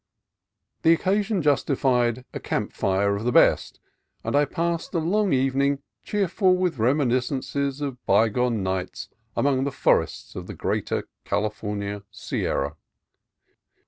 The 0.81 0.93
occasion 0.93 1.43
justified 1.43 2.25
a 2.33 2.39
camp 2.39 2.73
fire 2.73 3.15
of 3.15 3.23
the 3.23 3.31
best, 3.31 3.79
and 4.23 4.35
I 4.35 4.45
passed 4.45 4.95
a 4.95 4.97
long 4.97 5.31
evening 5.31 5.83
cheerful 6.03 6.55
with 6.57 6.77
reminis 6.79 7.31
cences 7.31 7.81
of 7.83 8.03
bygone 8.07 8.63
nights 8.63 9.09
among 9.35 9.63
the 9.63 9.71
forests 9.71 10.35
of 10.35 10.47
the 10.47 10.55
greater 10.55 11.07
California 11.23 12.01
Sierra. 12.09 12.77